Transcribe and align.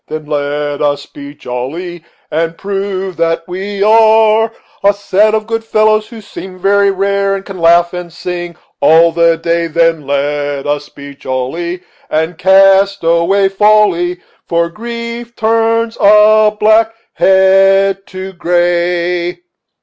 Then 0.07 0.25
let 0.25 0.81
us 0.81 1.05
be 1.05 1.35
jolly, 1.35 2.03
and 2.31 2.57
prove 2.57 3.17
that 3.17 3.47
we 3.47 3.83
are 3.83 4.51
A 4.83 4.95
set 4.95 5.35
of 5.35 5.45
good 5.45 5.63
fellows, 5.63 6.07
who 6.07 6.21
seem 6.21 6.57
very 6.57 6.89
rare, 6.89 7.35
And 7.35 7.45
can 7.45 7.59
laugh 7.59 7.93
and 7.93 8.11
sing 8.11 8.55
all 8.81 9.11
the 9.11 9.37
day. 9.37 9.67
Then 9.67 10.07
let 10.07 10.65
us 10.65 10.89
be 10.89 11.13
jolly 11.13 11.83
And 12.09 12.39
cast 12.39 13.03
away 13.03 13.47
folly, 13.49 14.19
For 14.47 14.69
grief 14.69 15.35
turns 15.35 15.99
a 16.01 16.49
black 16.59 16.93
head 17.13 18.07
to 18.07 18.33
gray." 18.33 19.41